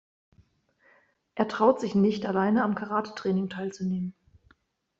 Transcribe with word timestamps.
Er 1.35 1.47
traut 1.47 1.79
sich 1.79 1.93
nicht 1.93 2.25
alleine 2.25 2.63
am 2.63 2.73
Karatetraining 2.73 3.49
teilzunehmen. 3.49 4.15